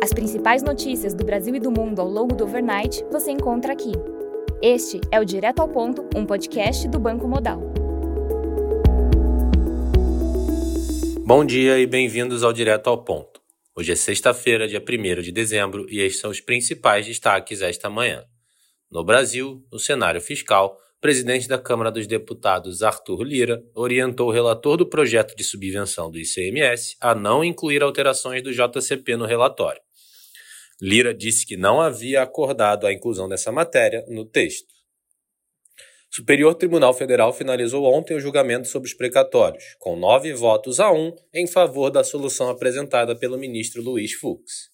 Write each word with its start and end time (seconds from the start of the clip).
As 0.00 0.12
principais 0.12 0.62
notícias 0.62 1.12
do 1.12 1.24
Brasil 1.24 1.52
e 1.56 1.60
do 1.60 1.72
mundo 1.72 2.00
ao 2.00 2.08
longo 2.08 2.32
do 2.32 2.44
overnight 2.44 3.04
você 3.10 3.32
encontra 3.32 3.72
aqui. 3.72 3.90
Este 4.62 5.00
é 5.10 5.18
o 5.18 5.24
Direto 5.24 5.58
ao 5.58 5.68
Ponto, 5.68 6.08
um 6.14 6.24
podcast 6.24 6.86
do 6.86 7.00
Banco 7.00 7.26
Modal. 7.26 7.60
Bom 11.26 11.44
dia 11.44 11.80
e 11.80 11.86
bem-vindos 11.86 12.44
ao 12.44 12.52
Direto 12.52 12.88
ao 12.88 13.02
Ponto. 13.02 13.40
Hoje 13.74 13.90
é 13.90 13.96
sexta-feira, 13.96 14.68
dia 14.68 14.80
1 14.80 15.20
de 15.20 15.32
dezembro, 15.32 15.84
e 15.90 16.00
estes 16.00 16.20
são 16.20 16.30
os 16.30 16.40
principais 16.40 17.04
destaques 17.04 17.60
esta 17.60 17.90
manhã. 17.90 18.24
No 18.88 19.04
Brasil, 19.04 19.64
no 19.70 19.80
cenário 19.80 20.20
fiscal, 20.20 20.78
o 20.96 21.00
presidente 21.00 21.48
da 21.48 21.58
Câmara 21.58 21.90
dos 21.90 22.06
Deputados, 22.06 22.82
Arthur 22.82 23.24
Lira, 23.24 23.60
orientou 23.74 24.28
o 24.28 24.32
relator 24.32 24.76
do 24.76 24.86
projeto 24.86 25.34
de 25.34 25.42
subvenção 25.42 26.08
do 26.08 26.18
ICMS 26.18 26.96
a 27.00 27.16
não 27.16 27.42
incluir 27.42 27.82
alterações 27.82 28.44
do 28.44 28.52
JCP 28.52 29.16
no 29.16 29.26
relatório. 29.26 29.80
Lira 30.80 31.14
disse 31.14 31.46
que 31.46 31.56
não 31.56 31.80
havia 31.80 32.22
acordado 32.22 32.86
a 32.86 32.92
inclusão 32.92 33.28
dessa 33.28 33.50
matéria 33.50 34.04
no 34.08 34.24
texto. 34.24 34.68
O 36.10 36.14
Superior 36.16 36.54
Tribunal 36.54 36.94
Federal 36.94 37.32
finalizou 37.32 37.84
ontem 37.84 38.14
o 38.14 38.20
julgamento 38.20 38.68
sobre 38.68 38.88
os 38.88 38.94
precatórios, 38.94 39.64
com 39.78 39.96
nove 39.96 40.32
votos 40.32 40.80
a 40.80 40.92
um 40.92 41.14
em 41.34 41.46
favor 41.46 41.90
da 41.90 42.02
solução 42.02 42.48
apresentada 42.48 43.14
pelo 43.14 43.36
ministro 43.36 43.82
Luiz 43.82 44.12
Fux. 44.14 44.70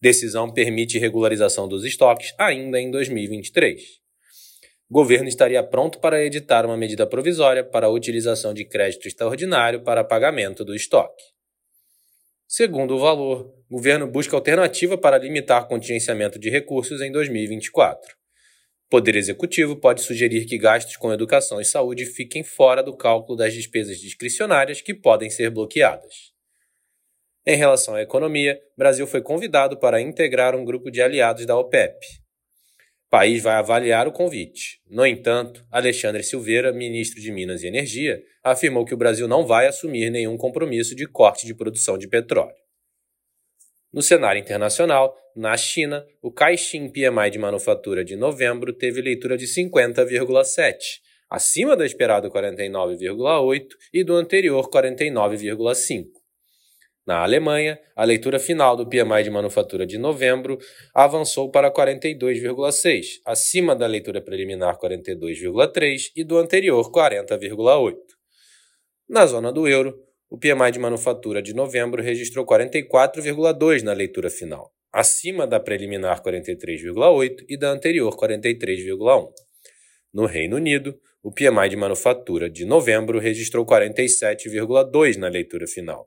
Decisão 0.00 0.52
permite 0.52 0.98
regularização 0.98 1.66
dos 1.66 1.84
estoques 1.84 2.34
ainda 2.38 2.80
em 2.80 2.90
2023 2.90 4.00
o 4.90 4.92
governo 4.92 5.28
estaria 5.28 5.62
pronto 5.62 6.00
para 6.00 6.24
editar 6.24 6.66
uma 6.66 6.76
medida 6.76 7.06
provisória 7.06 7.62
para 7.62 7.86
a 7.86 7.90
utilização 7.90 8.52
de 8.52 8.64
crédito 8.64 9.06
extraordinário 9.06 9.84
para 9.84 10.02
pagamento 10.02 10.64
do 10.64 10.74
estoque. 10.74 11.22
Segundo 12.52 12.96
o 12.96 12.98
valor, 12.98 13.54
o 13.70 13.76
governo 13.76 14.08
busca 14.08 14.34
alternativa 14.34 14.98
para 14.98 15.16
limitar 15.16 15.68
contingenciamento 15.68 16.36
de 16.36 16.50
recursos 16.50 17.00
em 17.00 17.12
2024. 17.12 18.12
O 18.86 18.90
Poder 18.90 19.14
Executivo 19.14 19.76
pode 19.76 20.02
sugerir 20.02 20.46
que 20.46 20.58
gastos 20.58 20.96
com 20.96 21.12
educação 21.12 21.60
e 21.60 21.64
saúde 21.64 22.04
fiquem 22.06 22.42
fora 22.42 22.82
do 22.82 22.96
cálculo 22.96 23.38
das 23.38 23.54
despesas 23.54 23.98
discricionárias 23.98 24.80
que 24.80 24.92
podem 24.92 25.30
ser 25.30 25.48
bloqueadas. 25.48 26.32
Em 27.46 27.56
relação 27.56 27.94
à 27.94 28.02
economia, 28.02 28.60
Brasil 28.76 29.06
foi 29.06 29.22
convidado 29.22 29.78
para 29.78 30.00
integrar 30.00 30.56
um 30.56 30.64
grupo 30.64 30.90
de 30.90 31.00
aliados 31.00 31.46
da 31.46 31.56
OPEP, 31.56 32.04
país 33.10 33.42
vai 33.42 33.54
avaliar 33.56 34.06
o 34.06 34.12
convite. 34.12 34.80
No 34.88 35.04
entanto, 35.04 35.66
Alexandre 35.70 36.22
Silveira, 36.22 36.72
ministro 36.72 37.20
de 37.20 37.32
Minas 37.32 37.62
e 37.62 37.66
Energia, 37.66 38.22
afirmou 38.42 38.84
que 38.84 38.94
o 38.94 38.96
Brasil 38.96 39.26
não 39.26 39.44
vai 39.44 39.66
assumir 39.66 40.10
nenhum 40.10 40.36
compromisso 40.36 40.94
de 40.94 41.06
corte 41.06 41.44
de 41.44 41.54
produção 41.54 41.98
de 41.98 42.08
petróleo. 42.08 42.54
No 43.92 44.00
cenário 44.00 44.40
internacional, 44.40 45.16
na 45.34 45.56
China, 45.56 46.06
o 46.22 46.30
Caixin 46.30 46.88
PMI 46.88 47.30
de 47.32 47.38
manufatura 47.40 48.04
de 48.04 48.14
novembro 48.14 48.72
teve 48.72 49.02
leitura 49.02 49.36
de 49.36 49.46
50,7, 49.46 50.76
acima 51.28 51.76
do 51.76 51.84
esperado 51.84 52.30
49,8 52.30 53.66
e 53.92 54.04
do 54.04 54.14
anterior 54.14 54.70
49,5. 54.70 56.19
Na 57.06 57.22
Alemanha, 57.22 57.78
a 57.96 58.04
leitura 58.04 58.38
final 58.38 58.76
do 58.76 58.86
PMI 58.86 59.22
de 59.24 59.30
manufatura 59.30 59.86
de 59.86 59.96
novembro 59.96 60.58
avançou 60.94 61.50
para 61.50 61.72
42,6, 61.72 63.20
acima 63.24 63.74
da 63.74 63.86
leitura 63.86 64.20
preliminar 64.20 64.78
42,3 64.78 66.10
e 66.14 66.22
do 66.22 66.38
anterior 66.38 66.90
40,8. 66.92 67.96
Na 69.08 69.26
zona 69.26 69.50
do 69.50 69.66
euro, 69.66 69.98
o 70.28 70.38
PMI 70.38 70.70
de 70.70 70.78
manufatura 70.78 71.42
de 71.42 71.54
novembro 71.54 72.02
registrou 72.02 72.46
44,2 72.46 73.82
na 73.82 73.92
leitura 73.92 74.30
final, 74.30 74.70
acima 74.92 75.46
da 75.46 75.58
preliminar 75.58 76.22
43,8 76.22 77.44
e 77.48 77.58
da 77.58 77.70
anterior 77.70 78.14
43,1. 78.14 79.28
No 80.12 80.26
Reino 80.26 80.56
Unido, 80.56 80.96
o 81.22 81.32
PMI 81.32 81.68
de 81.70 81.76
manufatura 81.76 82.48
de 82.48 82.64
novembro 82.64 83.18
registrou 83.18 83.66
47,2 83.66 85.16
na 85.16 85.28
leitura 85.28 85.66
final, 85.66 86.06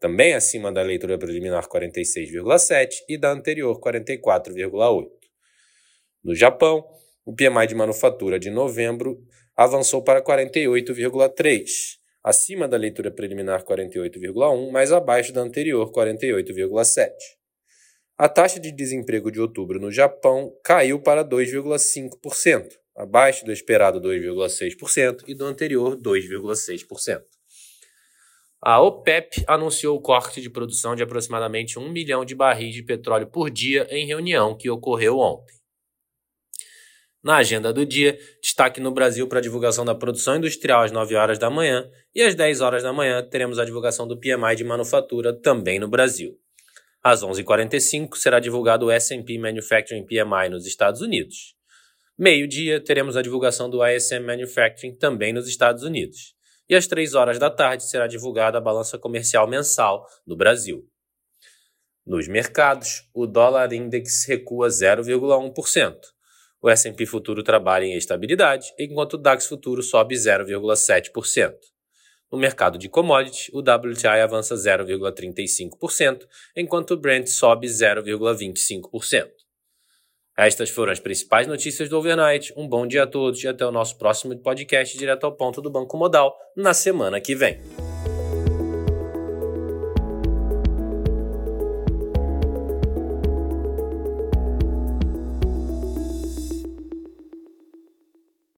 também 0.00 0.34
acima 0.34 0.72
da 0.72 0.82
leitura 0.82 1.18
preliminar 1.18 1.66
46,7 1.68 2.88
e 3.08 3.18
da 3.18 3.30
anterior 3.30 3.80
44,8. 3.80 5.08
No 6.22 6.34
Japão, 6.34 6.84
o 7.24 7.34
PMI 7.34 7.66
de 7.66 7.74
manufatura 7.74 8.38
de 8.38 8.50
novembro 8.50 9.18
avançou 9.56 10.02
para 10.02 10.22
48,3, 10.22 11.64
acima 12.22 12.66
da 12.66 12.76
leitura 12.76 13.10
preliminar 13.10 13.64
48,1, 13.64 14.70
mas 14.70 14.92
abaixo 14.92 15.32
da 15.32 15.40
anterior 15.40 15.90
48,7. 15.92 17.10
A 18.16 18.28
taxa 18.28 18.60
de 18.60 18.70
desemprego 18.70 19.30
de 19.30 19.40
outubro 19.40 19.80
no 19.80 19.90
Japão 19.90 20.52
caiu 20.62 21.00
para 21.00 21.24
2,5%, 21.24 22.68
abaixo 22.96 23.44
do 23.44 23.52
esperado 23.52 24.00
2,6% 24.00 25.24
e 25.26 25.34
do 25.34 25.44
anterior 25.44 25.96
2,6%. 25.96 27.22
A 28.66 28.80
OPEP 28.80 29.44
anunciou 29.46 29.94
o 29.94 30.00
corte 30.00 30.40
de 30.40 30.48
produção 30.48 30.96
de 30.96 31.02
aproximadamente 31.02 31.78
1 31.78 31.86
milhão 31.90 32.24
de 32.24 32.34
barris 32.34 32.74
de 32.74 32.82
petróleo 32.82 33.26
por 33.26 33.50
dia 33.50 33.86
em 33.90 34.06
reunião 34.06 34.56
que 34.56 34.70
ocorreu 34.70 35.18
ontem. 35.18 35.54
Na 37.22 37.36
agenda 37.36 37.74
do 37.74 37.84
dia, 37.84 38.18
destaque 38.40 38.80
no 38.80 38.90
Brasil 38.90 39.28
para 39.28 39.38
a 39.38 39.42
divulgação 39.42 39.84
da 39.84 39.94
produção 39.94 40.36
industrial 40.36 40.82
às 40.82 40.90
9 40.90 41.14
horas 41.14 41.38
da 41.38 41.50
manhã 41.50 41.86
e 42.14 42.22
às 42.22 42.34
10 42.34 42.62
horas 42.62 42.82
da 42.82 42.90
manhã 42.90 43.22
teremos 43.28 43.58
a 43.58 43.66
divulgação 43.66 44.08
do 44.08 44.18
PMI 44.18 44.56
de 44.56 44.64
manufatura 44.64 45.38
também 45.38 45.78
no 45.78 45.86
Brasil. 45.86 46.34
Às 47.02 47.22
11h45 47.22 48.16
será 48.16 48.40
divulgado 48.40 48.86
o 48.86 48.90
S&P 48.90 49.36
Manufacturing 49.36 50.06
PMI 50.06 50.48
nos 50.48 50.64
Estados 50.64 51.02
Unidos. 51.02 51.54
Meio-dia 52.18 52.80
teremos 52.80 53.14
a 53.14 53.20
divulgação 53.20 53.68
do 53.68 53.86
ISM 53.86 54.20
Manufacturing 54.20 54.96
também 54.96 55.34
nos 55.34 55.46
Estados 55.46 55.82
Unidos 55.82 56.34
e 56.68 56.74
às 56.74 56.86
3 56.86 57.14
horas 57.14 57.38
da 57.38 57.50
tarde 57.50 57.84
será 57.84 58.06
divulgada 58.06 58.58
a 58.58 58.60
balança 58.60 58.98
comercial 58.98 59.46
mensal 59.46 60.06
do 60.26 60.36
Brasil. 60.36 60.88
Nos 62.06 62.28
mercados, 62.28 63.08
o 63.14 63.26
dólar 63.26 63.72
index 63.72 64.26
recua 64.26 64.68
0,1%. 64.68 65.96
O 66.60 66.70
S&P 66.70 67.06
futuro 67.06 67.42
trabalha 67.42 67.84
em 67.84 67.96
estabilidade, 67.96 68.72
enquanto 68.78 69.14
o 69.14 69.18
DAX 69.18 69.46
futuro 69.46 69.82
sobe 69.82 70.14
0,7%. 70.14 71.54
No 72.32 72.38
mercado 72.38 72.78
de 72.78 72.88
commodities, 72.88 73.48
o 73.52 73.60
WTI 73.60 74.20
avança 74.22 74.54
0,35%, 74.54 76.26
enquanto 76.56 76.92
o 76.92 76.96
Brent 76.96 77.28
sobe 77.28 77.66
0,25%. 77.66 79.43
Estas 80.36 80.68
foram 80.70 80.92
as 80.92 80.98
principais 80.98 81.46
notícias 81.46 81.88
do 81.88 81.96
Overnight. 81.96 82.52
Um 82.56 82.66
bom 82.66 82.86
dia 82.86 83.04
a 83.04 83.06
todos 83.06 83.42
e 83.44 83.48
até 83.48 83.64
o 83.64 83.70
nosso 83.70 83.96
próximo 83.96 84.36
podcast 84.36 84.98
direto 84.98 85.24
ao 85.24 85.32
ponto 85.32 85.62
do 85.62 85.70
Banco 85.70 85.96
Modal 85.96 86.36
na 86.56 86.74
semana 86.74 87.20
que 87.20 87.34
vem. 87.36 87.60